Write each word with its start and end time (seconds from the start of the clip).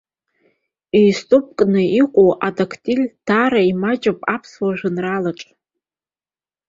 Ҩ-стопкны 1.03 1.81
иҟоу 2.01 2.31
адактиль 2.47 3.05
даара 3.25 3.61
имаҷуп 3.71 4.19
аԥсуа 4.35 4.77
жәеинраалаҿы. 4.77 5.49